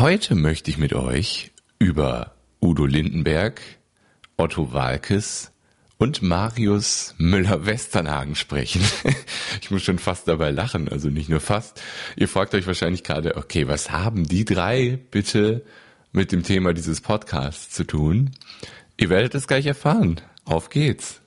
[0.00, 3.60] Heute möchte ich mit euch über Udo Lindenberg,
[4.38, 5.52] Otto Walkes
[5.98, 8.80] und Marius Müller-Westernhagen sprechen.
[9.60, 11.82] ich muss schon fast dabei lachen, also nicht nur fast.
[12.16, 15.66] Ihr fragt euch wahrscheinlich gerade, okay, was haben die drei bitte
[16.12, 18.30] mit dem Thema dieses Podcasts zu tun?
[18.96, 20.18] Ihr werdet es gleich erfahren.
[20.46, 21.20] Auf geht's.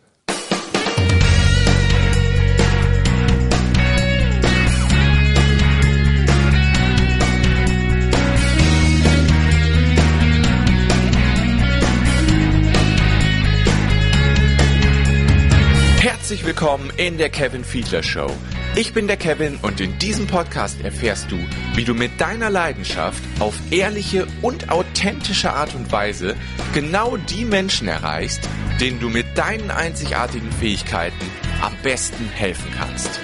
[16.44, 18.30] Herzlich willkommen in der Kevin Fiedler Show.
[18.76, 21.38] Ich bin der Kevin und in diesem Podcast erfährst du,
[21.74, 26.36] wie du mit deiner Leidenschaft auf ehrliche und authentische Art und Weise
[26.74, 28.42] genau die Menschen erreichst,
[28.82, 33.22] denen du mit deinen einzigartigen Fähigkeiten am besten helfen kannst.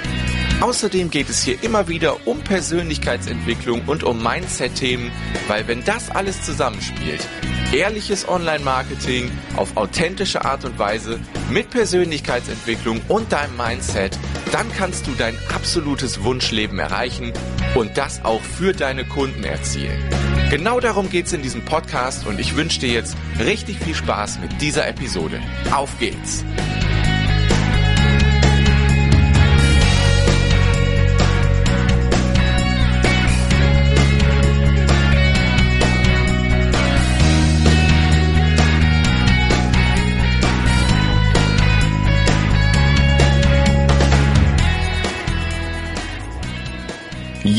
[0.61, 5.11] Außerdem geht es hier immer wieder um Persönlichkeitsentwicklung und um Mindset-Themen,
[5.49, 7.27] weil wenn das alles zusammenspielt,
[7.73, 14.17] ehrliches Online-Marketing auf authentische Art und Weise mit Persönlichkeitsentwicklung und deinem Mindset,
[14.51, 17.33] dann kannst du dein absolutes Wunschleben erreichen
[17.75, 20.01] und das auch für deine Kunden erzielen.
[20.49, 24.39] Genau darum geht es in diesem Podcast und ich wünsche dir jetzt richtig viel Spaß
[24.39, 25.39] mit dieser Episode.
[25.71, 26.43] Auf geht's!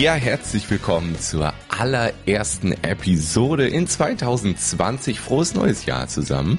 [0.00, 5.20] Ja, herzlich willkommen zur allerersten Episode in 2020.
[5.20, 6.58] Frohes neues Jahr zusammen.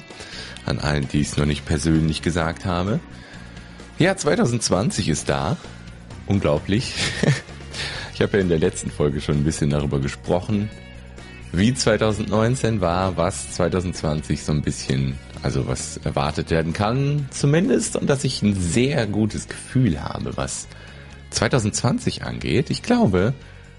[0.64, 3.00] An allen, die es noch nicht persönlich gesagt habe.
[3.98, 5.56] Ja, 2020 ist da.
[6.26, 6.94] Unglaublich.
[8.14, 10.70] Ich habe ja in der letzten Folge schon ein bisschen darüber gesprochen,
[11.50, 18.08] wie 2019 war, was 2020 so ein bisschen, also was erwartet werden kann zumindest und
[18.08, 20.68] dass ich ein sehr gutes Gefühl habe, was
[21.32, 23.34] 2020 angeht, ich glaube,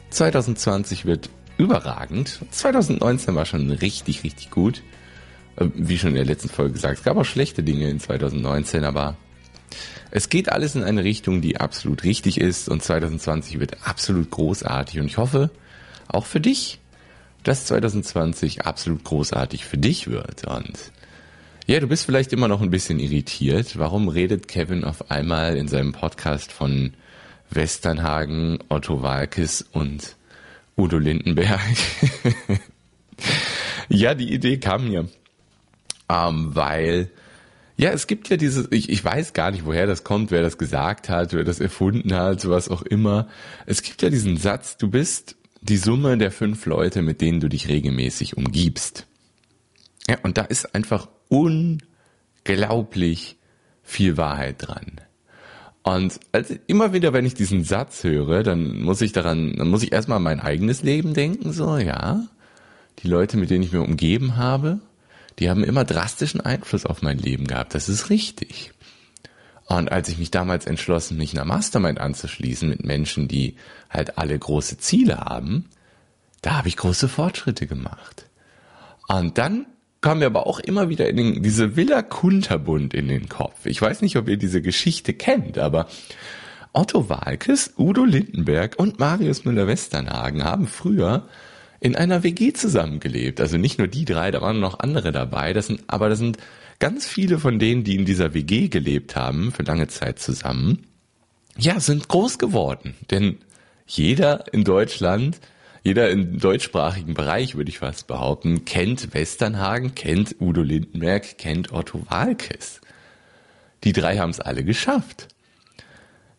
[0.10, 2.40] 2020 wird überragend.
[2.52, 4.84] 2019 war schon richtig, richtig gut.
[5.58, 8.84] Ähm, wie schon in der letzten Folge gesagt, es gab auch schlechte Dinge in 2019,
[8.84, 9.18] aber
[10.12, 15.00] es geht alles in eine Richtung, die absolut richtig ist und 2020 wird absolut großartig
[15.00, 15.50] und ich hoffe,
[16.08, 16.80] auch für dich,
[17.44, 20.92] dass 2020 absolut großartig für dich wird und
[21.66, 23.80] ja, du bist vielleicht immer noch ein bisschen irritiert.
[23.80, 26.94] Warum redet Kevin auf einmal in seinem Podcast von
[27.50, 30.16] Westernhagen, Otto Walkes und
[30.78, 31.62] Udo Lindenberg.
[33.90, 35.10] ja, die Idee kam mir,
[36.10, 37.12] ähm, weil
[37.76, 40.58] ja, es gibt ja dieses, ich, ich weiß gar nicht, woher das kommt, wer das
[40.58, 43.28] gesagt hat, wer das erfunden hat, was auch immer.
[43.66, 47.50] Es gibt ja diesen Satz, du bist die Summe der fünf Leute, mit denen du
[47.50, 49.08] dich regelmäßig umgibst.
[50.08, 53.38] Ja, und da ist einfach unglaublich
[53.82, 55.02] viel Wahrheit dran.
[55.84, 59.84] Und also immer wieder, wenn ich diesen Satz höre, dann muss ich daran, dann muss
[59.84, 62.26] ich erstmal an mein eigenes Leben denken, so, ja.
[63.00, 64.80] Die Leute, mit denen ich mir umgeben habe,
[65.40, 67.76] die haben immer drastischen Einfluss auf mein Leben gehabt.
[67.76, 68.72] Das ist richtig.
[69.66, 73.56] Und als ich mich damals entschlossen, mich einer Mastermind anzuschließen mit Menschen, die
[73.90, 75.70] halt alle große Ziele haben,
[76.42, 78.28] da habe ich große Fortschritte gemacht.
[79.08, 79.66] Und dann
[80.04, 83.66] kam mir aber auch immer wieder in den, diese Villa Kunterbund in den Kopf.
[83.66, 85.88] Ich weiß nicht, ob ihr diese Geschichte kennt, aber
[86.74, 91.28] Otto Walkes, Udo Lindenberg und Marius Müller-Westernhagen haben früher
[91.80, 93.40] in einer WG zusammengelebt.
[93.40, 95.54] Also nicht nur die drei, da waren noch andere dabei.
[95.54, 96.38] Das sind, aber das sind
[96.80, 100.86] ganz viele von denen, die in dieser WG gelebt haben, für lange Zeit zusammen.
[101.58, 102.96] Ja, sind groß geworden.
[103.10, 103.38] Denn
[103.86, 105.40] jeder in Deutschland
[105.84, 112.06] jeder im deutschsprachigen Bereich, würde ich fast behaupten, kennt Westernhagen, kennt Udo Lindenberg, kennt Otto
[112.10, 112.80] Walkes.
[113.84, 115.28] Die drei haben es alle geschafft,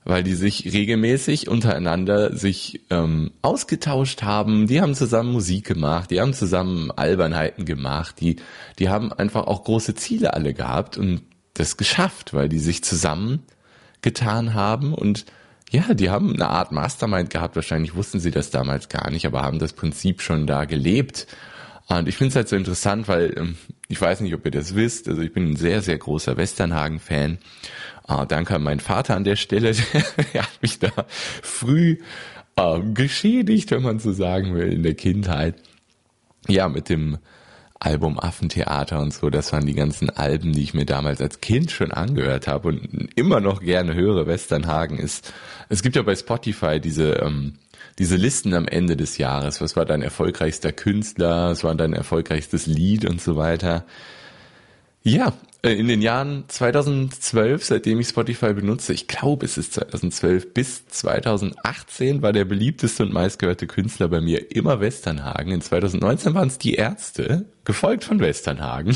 [0.05, 4.67] weil die sich regelmäßig untereinander sich ähm, ausgetauscht haben.
[4.67, 8.37] Die haben zusammen Musik gemacht, die haben zusammen Albernheiten gemacht, die
[8.79, 11.21] die haben einfach auch große Ziele alle gehabt und
[11.53, 13.43] das geschafft, weil die sich zusammen
[14.01, 15.27] getan haben und
[15.75, 17.57] ja, die haben eine Art Mastermind gehabt.
[17.57, 21.27] Wahrscheinlich wussten sie das damals gar nicht, aber haben das Prinzip schon da gelebt.
[21.89, 23.57] Und ich finde es halt so interessant, weil ähm,
[23.89, 25.09] ich weiß nicht, ob ihr das wisst.
[25.09, 27.39] Also ich bin ein sehr, sehr großer Westernhagen-Fan.
[28.09, 29.75] Äh, danke an meinen Vater an der Stelle.
[30.33, 30.91] er hat mich da
[31.43, 31.99] früh
[32.55, 35.57] äh, geschädigt, wenn man so sagen will, in der Kindheit.
[36.47, 37.19] Ja, mit dem
[37.85, 41.71] Album Affentheater und so, das waren die ganzen Alben, die ich mir damals als Kind
[41.71, 44.27] schon angehört habe und immer noch gerne höre.
[44.27, 45.33] Westernhagen ist,
[45.69, 47.55] es gibt ja bei Spotify diese, ähm,
[47.99, 49.61] diese Listen am Ende des Jahres.
[49.61, 51.51] Was war dein erfolgreichster Künstler?
[51.51, 53.85] Was war dein erfolgreichstes Lied und so weiter?
[55.03, 55.35] Ja,
[55.71, 62.21] in den Jahren 2012, seitdem ich Spotify benutze, ich glaube es ist 2012 bis 2018
[62.21, 65.53] war der beliebteste und meistgehörte Künstler bei mir immer Westernhagen.
[65.53, 68.95] In 2019 waren es die Ärzte, gefolgt von Westernhagen.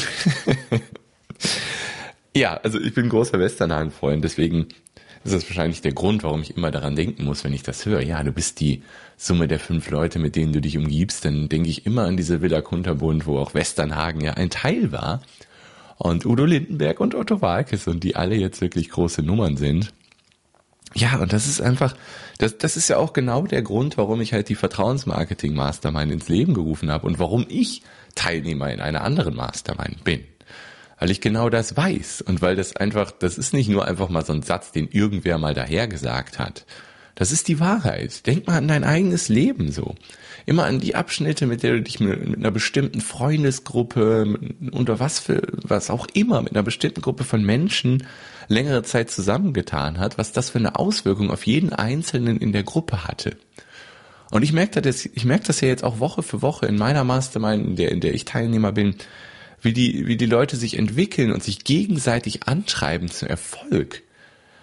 [2.37, 4.67] ja, also ich bin großer Westernhagen-Freund, deswegen
[5.25, 8.03] ist das wahrscheinlich der Grund, warum ich immer daran denken muss, wenn ich das höre.
[8.03, 8.83] Ja, du bist die
[9.17, 12.43] Summe der fünf Leute, mit denen du dich umgibst, dann denke ich immer an diese
[12.43, 15.23] Villa Kunterbund, wo auch Westernhagen ja ein Teil war
[15.99, 19.93] und Udo Lindenberg und Otto Walkes und die alle jetzt wirklich große Nummern sind.
[20.95, 21.95] Ja, und das ist einfach,
[22.39, 26.29] das, das ist ja auch genau der Grund, warum ich halt die Vertrauensmarketing Mastermind ins
[26.29, 27.83] Leben gerufen habe und warum ich
[28.15, 30.25] Teilnehmer in einer anderen Mastermind bin.
[30.99, 34.25] Weil ich genau das weiß und weil das einfach, das ist nicht nur einfach mal
[34.25, 36.65] so ein Satz, den irgendwer mal dahergesagt hat.
[37.15, 38.27] Das ist die Wahrheit.
[38.27, 39.95] Denk mal an dein eigenes Leben so
[40.49, 44.39] immer an die Abschnitte, mit der du dich mit, mit einer bestimmten Freundesgruppe,
[44.73, 48.07] unter was für, was auch immer, mit einer bestimmten Gruppe von Menschen
[48.49, 53.05] längere Zeit zusammengetan hat, was das für eine Auswirkung auf jeden Einzelnen in der Gruppe
[53.05, 53.37] hatte.
[54.31, 57.05] Und ich merke das, ich merke das ja jetzt auch Woche für Woche in meiner
[57.05, 58.95] Mastermind, in der, in der ich Teilnehmer bin,
[59.61, 64.03] wie die, wie die Leute sich entwickeln und sich gegenseitig antreiben zum Erfolg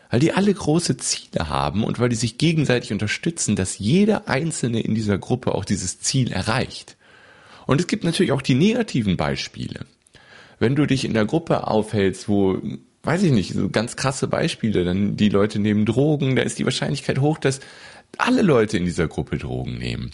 [0.09, 4.81] weil die alle große Ziele haben und weil die sich gegenseitig unterstützen, dass jeder Einzelne
[4.81, 6.97] in dieser Gruppe auch dieses Ziel erreicht.
[7.65, 9.85] Und es gibt natürlich auch die negativen Beispiele.
[10.59, 12.61] Wenn du dich in der Gruppe aufhältst, wo,
[13.03, 16.65] weiß ich nicht, so ganz krasse Beispiele, dann die Leute nehmen Drogen, da ist die
[16.65, 17.59] Wahrscheinlichkeit hoch, dass
[18.17, 20.11] alle Leute in dieser Gruppe Drogen nehmen.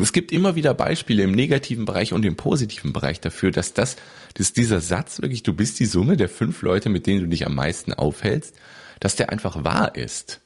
[0.00, 3.96] Es gibt immer wieder Beispiele im negativen Bereich und im positiven Bereich dafür, dass das,
[4.34, 7.46] dass dieser Satz wirklich, du bist die Summe der fünf Leute, mit denen du dich
[7.46, 8.54] am meisten aufhältst,
[9.00, 10.40] dass der einfach wahr ist.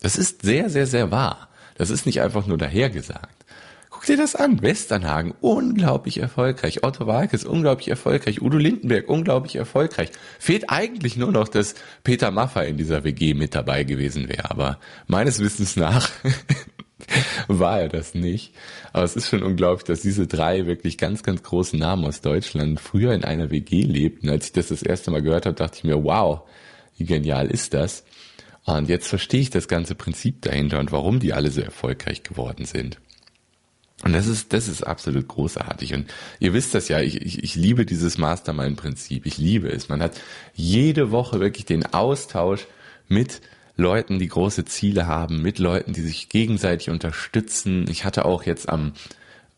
[0.00, 1.48] Das ist sehr, sehr, sehr wahr.
[1.76, 3.44] Das ist nicht einfach nur dahergesagt.
[3.90, 4.60] Guck dir das an.
[4.62, 6.84] Westernhagen, unglaublich erfolgreich.
[6.84, 8.42] Otto Walkes, unglaublich erfolgreich.
[8.42, 10.10] Udo Lindenberg, unglaublich erfolgreich.
[10.38, 11.74] Fehlt eigentlich nur noch, dass
[12.04, 14.50] Peter Maffay in dieser WG mit dabei gewesen wäre.
[14.50, 16.10] Aber meines Wissens nach
[17.48, 18.54] war er das nicht.
[18.92, 22.80] Aber es ist schon unglaublich, dass diese drei wirklich ganz, ganz großen Namen aus Deutschland
[22.80, 24.28] früher in einer WG lebten.
[24.28, 26.42] Als ich das das erste Mal gehört habe, dachte ich mir, wow,
[26.96, 28.04] wie genial ist das?
[28.64, 32.64] Und jetzt verstehe ich das ganze Prinzip dahinter und warum die alle so erfolgreich geworden
[32.64, 32.98] sind.
[34.04, 35.94] Und das ist, das ist absolut großartig.
[35.94, 39.24] Und ihr wisst das ja, ich, ich, ich liebe dieses Mastermind-Prinzip.
[39.24, 39.88] Ich liebe es.
[39.88, 40.20] Man hat
[40.54, 42.66] jede Woche wirklich den Austausch
[43.08, 43.40] mit
[43.76, 47.86] Leuten, die große Ziele haben, mit Leuten, die sich gegenseitig unterstützen.
[47.88, 48.92] Ich hatte auch jetzt am,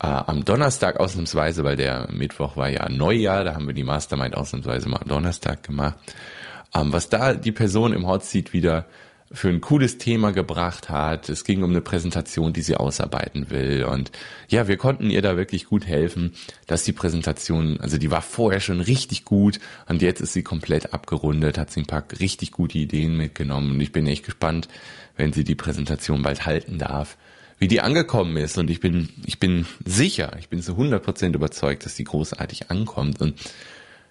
[0.00, 4.36] äh, am Donnerstag ausnahmsweise, weil der Mittwoch war ja Neujahr, da haben wir die Mastermind
[4.36, 5.96] ausnahmsweise mal am Donnerstag gemacht.
[6.74, 8.86] Ähm, was da die Person im Hot Seat wieder
[9.30, 11.28] für ein cooles Thema gebracht hat.
[11.28, 13.84] Es ging um eine Präsentation, die sie ausarbeiten will.
[13.84, 14.10] Und
[14.48, 16.32] ja, wir konnten ihr da wirklich gut helfen,
[16.66, 20.94] dass die Präsentation, also die war vorher schon richtig gut und jetzt ist sie komplett
[20.94, 23.72] abgerundet, hat sie ein paar richtig gute Ideen mitgenommen.
[23.72, 24.68] Und ich bin echt gespannt,
[25.16, 27.18] wenn sie die Präsentation bald halten darf,
[27.58, 28.56] wie die angekommen ist.
[28.56, 32.70] Und ich bin, ich bin sicher, ich bin zu 100 Prozent überzeugt, dass die großartig
[32.70, 33.20] ankommt.
[33.20, 33.34] Und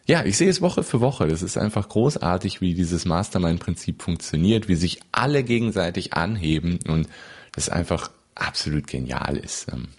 [0.07, 1.27] ja, ich sehe es Woche für Woche.
[1.27, 7.07] Das ist einfach großartig, wie dieses Mastermind-Prinzip funktioniert, wie sich alle gegenseitig anheben und
[7.51, 9.67] das einfach absolut genial ist.
[9.71, 9.89] Ähm,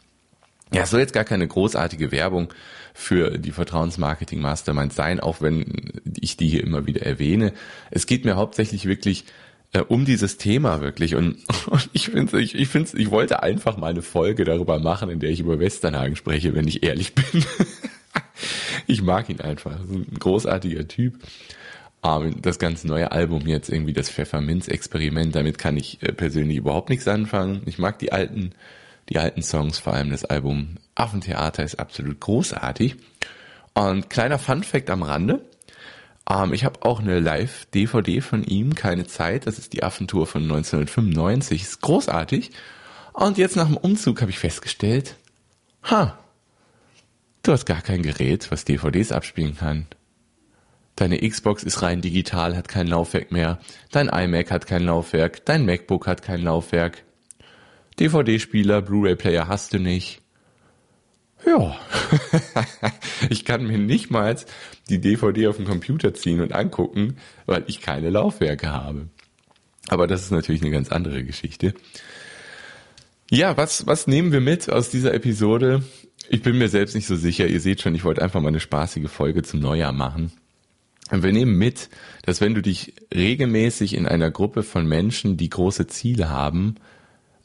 [0.73, 2.53] ja, es soll jetzt gar keine großartige Werbung
[2.95, 7.53] für die Vertrauensmarketing Mastermind sein, auch wenn ich die hier immer wieder erwähne.
[7.91, 9.25] Es geht mir hauptsächlich wirklich
[9.75, 13.77] äh, um dieses Thema wirklich und, und ich finde ich, ich finde ich wollte einfach
[13.77, 17.45] mal eine Folge darüber machen, in der ich über Westernhagen spreche, wenn ich ehrlich bin.
[18.89, 19.79] ich mag ihn einfach.
[19.79, 21.19] Ein großartiger Typ.
[22.03, 27.07] Das ganz neue Album jetzt irgendwie das Pfefferminz-Experiment, damit kann ich äh, persönlich überhaupt nichts
[27.09, 27.63] anfangen.
[27.67, 28.53] Ich mag die alten,
[29.09, 32.97] die alten Songs, vor allem das Album Affentheater ist absolut großartig.
[33.75, 35.45] Und kleiner Fun-Fact am Rande.
[36.31, 39.47] Ähm, ich habe auch eine Live-DVD von ihm, keine Zeit.
[39.47, 41.63] Das ist die Affentour von 1995.
[41.63, 42.53] Ist großartig.
[43.13, 45.17] Und jetzt nach dem Umzug habe ich festgestellt,
[45.83, 46.17] ha,
[47.49, 49.87] Du hast gar kein Gerät, was DVDs abspielen kann.
[50.97, 53.59] Deine Xbox ist rein digital, hat kein Laufwerk mehr.
[53.91, 55.47] Dein iMac hat kein Laufwerk.
[55.47, 57.05] Dein MacBook hat kein Laufwerk.
[57.99, 60.21] DVD-Spieler, Blu-ray-Player hast du nicht.
[61.47, 61.75] Ja,
[63.31, 64.37] ich kann mir nicht mal
[64.91, 69.09] die DVD auf den Computer ziehen und angucken, weil ich keine Laufwerke habe.
[69.89, 71.73] Aber das ist natürlich eine ganz andere Geschichte.
[73.31, 75.83] Ja, was, was nehmen wir mit aus dieser Episode?
[76.31, 77.47] Ich bin mir selbst nicht so sicher.
[77.47, 80.31] Ihr seht schon, ich wollte einfach mal eine spaßige Folge zum Neujahr machen.
[81.11, 81.89] Und wir nehmen mit,
[82.23, 86.75] dass wenn du dich regelmäßig in einer Gruppe von Menschen, die große Ziele haben,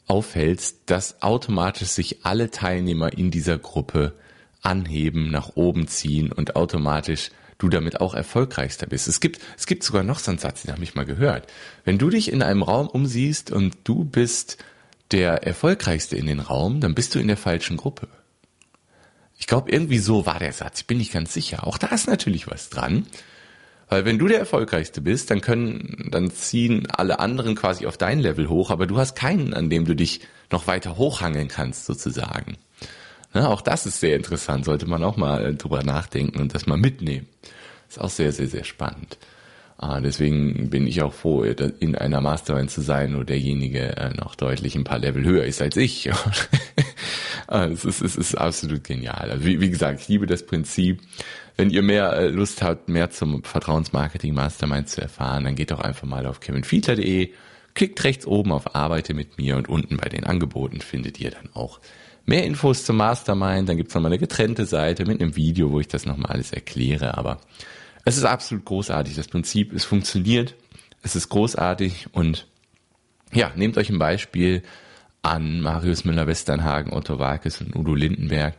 [0.06, 4.12] aufhältst, dass automatisch sich alle Teilnehmer in dieser Gruppe
[4.60, 9.08] anheben, nach oben ziehen und automatisch du damit auch erfolgreichster bist.
[9.08, 11.50] Es gibt, es gibt sogar noch so einen Satz, den habe ich mal gehört.
[11.84, 14.62] Wenn du dich in einem Raum umsiehst und du bist
[15.10, 18.08] der erfolgreichste in den Raum, dann bist du in der falschen Gruppe.
[19.38, 20.80] Ich glaube, irgendwie so war der Satz.
[20.80, 21.66] Ich bin nicht ganz sicher.
[21.66, 23.06] Auch da ist natürlich was dran.
[23.88, 28.20] Weil wenn du der Erfolgreichste bist, dann können, dann ziehen alle anderen quasi auf dein
[28.20, 32.56] Level hoch, aber du hast keinen, an dem du dich noch weiter hochhangeln kannst, sozusagen.
[33.34, 36.66] Ja, auch das ist sehr interessant, sollte man auch mal äh, drüber nachdenken und das
[36.66, 37.26] mal mitnehmen.
[37.88, 39.18] Ist auch sehr, sehr, sehr spannend.
[39.76, 44.36] Ah, deswegen bin ich auch froh, in einer Mastermind zu sein, wo derjenige äh, noch
[44.36, 46.10] deutlich ein paar Level höher ist als ich.
[47.46, 49.30] Ah, es, ist, es ist absolut genial.
[49.30, 51.00] Also wie, wie gesagt, ich liebe das Prinzip.
[51.56, 55.80] Wenn ihr mehr äh, Lust habt, mehr zum Vertrauensmarketing Mastermind zu erfahren, dann geht doch
[55.80, 57.30] einfach mal auf kevinfiedler.de,
[57.74, 61.50] klickt rechts oben auf Arbeite mit mir und unten bei den Angeboten findet ihr dann
[61.54, 61.80] auch
[62.26, 63.68] mehr Infos zum Mastermind.
[63.68, 67.16] Dann gibt's nochmal eine getrennte Seite mit einem Video, wo ich das nochmal alles erkläre.
[67.16, 67.40] Aber
[68.04, 69.14] es ist absolut großartig.
[69.14, 70.54] Das Prinzip, es funktioniert.
[71.02, 72.46] Es ist großartig und
[73.32, 74.62] ja, nehmt euch ein Beispiel
[75.24, 78.54] an Marius Müller-Westernhagen, Otto Walkes und Udo Lindenberg.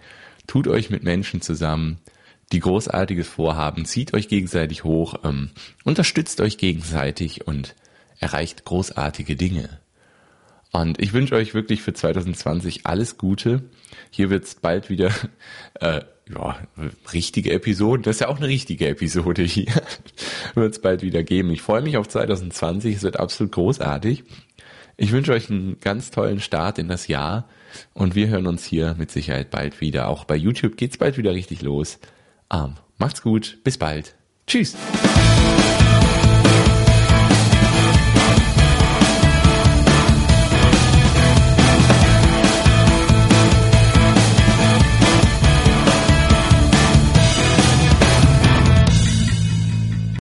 [0.48, 2.00] Tut euch mit Menschen zusammen,
[2.52, 5.50] die großartiges vorhaben, zieht euch gegenseitig hoch, ähm,
[5.84, 7.76] unterstützt euch gegenseitig und
[8.20, 9.70] erreicht großartige Dinge.
[10.72, 13.64] Und ich wünsche euch wirklich für 2020 alles Gute.
[14.10, 15.12] Hier wird's bald wieder
[15.80, 16.58] äh, ja,
[17.14, 18.04] richtige Episoden.
[18.04, 19.72] Das ist ja auch eine richtige Episode hier.
[20.56, 21.52] wird's bald wieder geben.
[21.52, 22.96] Ich freue mich auf 2020.
[22.96, 24.24] Es wird absolut großartig.
[24.98, 27.50] Ich wünsche euch einen ganz tollen Start in das Jahr
[27.94, 30.08] und wir hören uns hier mit Sicherheit bald wieder.
[30.08, 32.00] Auch bei YouTube geht's bald wieder richtig los.
[32.52, 34.16] Ähm, macht's gut, bis bald.
[34.48, 34.76] Tschüss.